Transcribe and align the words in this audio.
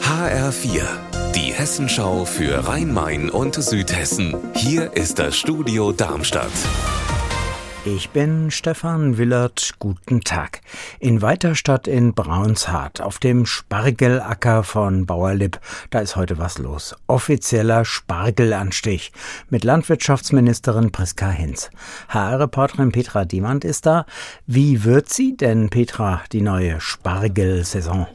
HR4, 0.00 0.82
die 1.34 1.52
Hessenschau 1.52 2.24
für 2.24 2.68
Rhein-Main 2.68 3.30
und 3.30 3.56
Südhessen. 3.56 4.36
Hier 4.54 4.92
ist 4.96 5.18
das 5.18 5.36
Studio 5.36 5.90
Darmstadt. 5.90 6.52
Ich 7.84 8.10
bin 8.10 8.52
Stefan 8.52 9.18
Willert. 9.18 9.72
Guten 9.80 10.20
Tag. 10.20 10.60
In 11.00 11.20
Weiterstadt 11.20 11.88
in 11.88 12.14
Braunshardt, 12.14 13.00
auf 13.00 13.18
dem 13.18 13.44
Spargelacker 13.44 14.62
von 14.62 15.04
Bauerlipp, 15.04 15.58
da 15.90 15.98
ist 15.98 16.14
heute 16.14 16.38
was 16.38 16.58
los. 16.58 16.94
Offizieller 17.08 17.84
Spargelanstich 17.84 19.10
mit 19.50 19.64
Landwirtschaftsministerin 19.64 20.92
Priska 20.92 21.28
Hinz. 21.28 21.70
HR-Reporterin 22.08 22.92
Petra 22.92 23.24
Diemand 23.24 23.64
ist 23.64 23.84
da. 23.84 24.06
Wie 24.46 24.84
wird 24.84 25.08
sie 25.08 25.36
denn, 25.36 25.70
Petra, 25.70 26.22
die 26.30 26.40
neue 26.40 26.80
Spargelsaison? 26.80 28.06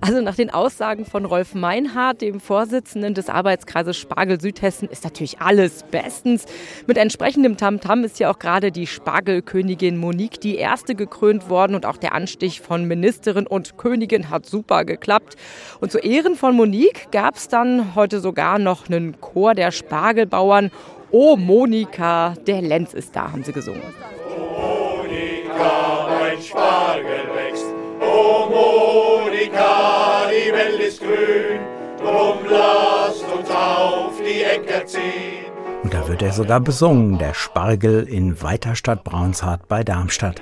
Also 0.00 0.20
nach 0.20 0.36
den 0.36 0.50
Aussagen 0.50 1.04
von 1.04 1.24
Rolf 1.24 1.54
Meinhardt, 1.54 2.22
dem 2.22 2.40
Vorsitzenden 2.40 3.14
des 3.14 3.28
Arbeitskreises 3.28 3.96
Spargel 3.96 4.40
Südhessen, 4.40 4.88
ist 4.88 5.04
natürlich 5.04 5.40
alles 5.40 5.84
bestens. 5.90 6.46
Mit 6.86 6.96
entsprechendem 6.96 7.56
Tamtam 7.56 8.00
-Tam 8.00 8.04
ist 8.04 8.18
ja 8.18 8.30
auch 8.30 8.38
gerade 8.38 8.72
die 8.72 8.86
Spargelkönigin 8.86 9.96
Monique 9.96 10.40
die 10.40 10.56
erste 10.56 10.94
gekrönt 10.94 11.48
worden 11.48 11.74
und 11.74 11.86
auch 11.86 11.96
der 11.96 12.14
Anstich 12.14 12.60
von 12.60 12.84
Ministerin 12.86 13.46
und 13.46 13.76
Königin 13.76 14.30
hat 14.30 14.46
super 14.46 14.84
geklappt. 14.84 15.36
Und 15.80 15.92
zu 15.92 15.98
Ehren 15.98 16.36
von 16.36 16.54
Monique 16.54 17.10
gab 17.10 17.36
es 17.36 17.48
dann 17.48 17.94
heute 17.94 18.20
sogar 18.20 18.58
noch 18.58 18.88
einen 18.88 19.20
Chor 19.20 19.54
der 19.54 19.70
Spargelbauern. 19.70 20.70
Oh 21.10 21.36
Monika, 21.36 22.34
der 22.46 22.60
Lenz 22.62 22.92
ist 22.92 23.14
da, 23.14 23.30
haben 23.30 23.44
sie 23.44 23.52
gesungen. 23.52 23.82
Welt 30.52 30.80
ist 30.80 31.00
grün, 31.00 31.60
drum 31.98 32.38
lasst 32.50 33.24
uns 33.24 33.50
auf 33.50 34.12
die 34.18 34.42
Äcker 34.42 34.86
ziehen. 34.86 35.52
Und 35.82 35.92
da 35.92 36.08
wird 36.08 36.22
er 36.22 36.32
sogar 36.32 36.60
besungen, 36.60 37.18
der 37.18 37.34
Spargel 37.34 38.08
in 38.08 38.42
Weiterstadt 38.42 39.04
Braunshardt 39.04 39.68
bei 39.68 39.84
Darmstadt. 39.84 40.40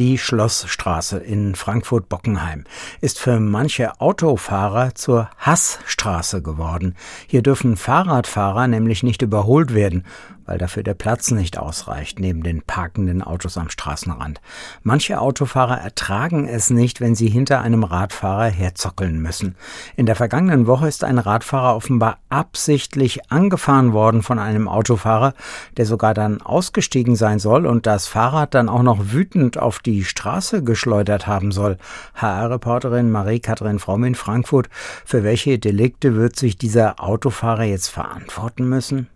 Die 0.00 0.16
Schlossstraße 0.16 1.18
in 1.18 1.54
Frankfurt-Bockenheim 1.54 2.64
ist 3.02 3.18
für 3.18 3.38
manche 3.38 4.00
Autofahrer 4.00 4.94
zur 4.94 5.28
Hassstraße 5.36 6.40
geworden. 6.40 6.96
Hier 7.26 7.42
dürfen 7.42 7.76
Fahrradfahrer 7.76 8.66
nämlich 8.66 9.02
nicht 9.02 9.20
überholt 9.20 9.74
werden 9.74 10.06
weil 10.50 10.58
dafür 10.58 10.82
der 10.82 10.94
Platz 10.94 11.30
nicht 11.30 11.58
ausreicht 11.58 12.18
neben 12.18 12.42
den 12.42 12.62
parkenden 12.62 13.22
Autos 13.22 13.56
am 13.56 13.70
Straßenrand. 13.70 14.40
Manche 14.82 15.20
Autofahrer 15.20 15.80
ertragen 15.80 16.48
es 16.48 16.70
nicht, 16.70 17.00
wenn 17.00 17.14
sie 17.14 17.28
hinter 17.28 17.60
einem 17.60 17.84
Radfahrer 17.84 18.46
herzockeln 18.46 19.22
müssen. 19.22 19.54
In 19.94 20.06
der 20.06 20.16
vergangenen 20.16 20.66
Woche 20.66 20.88
ist 20.88 21.04
ein 21.04 21.18
Radfahrer 21.18 21.76
offenbar 21.76 22.18
absichtlich 22.30 23.30
angefahren 23.30 23.92
worden 23.92 24.24
von 24.24 24.40
einem 24.40 24.66
Autofahrer, 24.66 25.34
der 25.76 25.86
sogar 25.86 26.14
dann 26.14 26.42
ausgestiegen 26.42 27.14
sein 27.14 27.38
soll 27.38 27.64
und 27.64 27.86
das 27.86 28.08
Fahrrad 28.08 28.52
dann 28.54 28.68
auch 28.68 28.82
noch 28.82 29.12
wütend 29.12 29.56
auf 29.56 29.78
die 29.78 30.04
Straße 30.04 30.64
geschleudert 30.64 31.28
haben 31.28 31.52
soll. 31.52 31.78
HR-Reporterin 32.16 33.12
Marie-Kathrin 33.12 33.78
Fromm 33.78 34.02
in 34.02 34.16
Frankfurt. 34.16 34.68
Für 35.04 35.22
welche 35.22 35.60
Delikte 35.60 36.16
wird 36.16 36.34
sich 36.34 36.56
dieser 36.56 37.00
Autofahrer 37.00 37.62
jetzt 37.62 37.86
verantworten 37.86 38.68
müssen? 38.68 39.06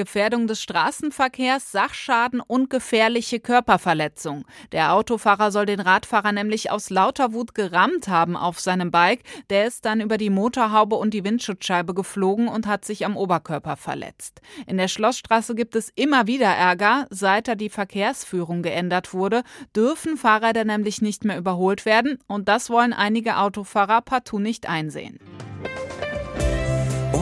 Gefährdung 0.00 0.46
des 0.46 0.62
Straßenverkehrs, 0.62 1.72
Sachschaden 1.72 2.40
und 2.40 2.70
gefährliche 2.70 3.38
Körperverletzung. 3.38 4.46
Der 4.72 4.94
Autofahrer 4.94 5.50
soll 5.50 5.66
den 5.66 5.78
Radfahrer 5.78 6.32
nämlich 6.32 6.70
aus 6.70 6.88
lauter 6.88 7.34
Wut 7.34 7.54
gerammt 7.54 8.08
haben 8.08 8.34
auf 8.34 8.60
seinem 8.60 8.90
Bike. 8.90 9.24
Der 9.50 9.66
ist 9.66 9.84
dann 9.84 10.00
über 10.00 10.16
die 10.16 10.30
Motorhaube 10.30 10.96
und 10.96 11.12
die 11.12 11.22
Windschutzscheibe 11.22 11.92
geflogen 11.92 12.48
und 12.48 12.66
hat 12.66 12.86
sich 12.86 13.04
am 13.04 13.14
Oberkörper 13.14 13.76
verletzt. 13.76 14.40
In 14.66 14.78
der 14.78 14.88
Schlossstraße 14.88 15.54
gibt 15.54 15.76
es 15.76 15.90
immer 15.94 16.26
wieder 16.26 16.46
Ärger. 16.46 17.06
Seit 17.10 17.46
da 17.46 17.54
die 17.54 17.68
Verkehrsführung 17.68 18.62
geändert 18.62 19.12
wurde, 19.12 19.42
dürfen 19.76 20.16
Fahrräder 20.16 20.64
nämlich 20.64 21.02
nicht 21.02 21.26
mehr 21.26 21.36
überholt 21.36 21.84
werden 21.84 22.16
und 22.26 22.48
das 22.48 22.70
wollen 22.70 22.94
einige 22.94 23.36
Autofahrer 23.36 24.00
partout 24.00 24.38
nicht 24.38 24.66
einsehen. 24.66 25.20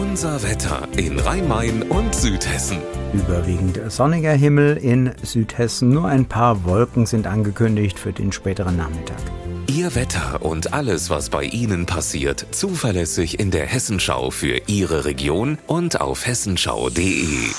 Unser 0.08 0.42
Wetter 0.42 0.88
in 0.96 1.18
Rhein-Main 1.18 1.82
und 1.82 2.14
Südhessen. 2.14 2.78
Überwiegend 3.12 3.78
sonniger 3.88 4.32
Himmel 4.32 4.78
in 4.78 5.12
Südhessen. 5.22 5.90
Nur 5.90 6.06
ein 6.06 6.24
paar 6.24 6.64
Wolken 6.64 7.04
sind 7.04 7.26
angekündigt 7.26 7.98
für 7.98 8.14
den 8.14 8.32
späteren 8.32 8.78
Nachmittag. 8.78 9.18
Ihr 9.66 9.94
Wetter 9.94 10.40
und 10.40 10.72
alles, 10.72 11.10
was 11.10 11.28
bei 11.28 11.44
Ihnen 11.44 11.84
passiert, 11.84 12.46
zuverlässig 12.52 13.38
in 13.38 13.50
der 13.50 13.66
Hessenschau 13.66 14.30
für 14.30 14.62
Ihre 14.66 15.04
Region 15.04 15.58
und 15.66 16.00
auf 16.00 16.26
hessenschau.de. 16.26 17.50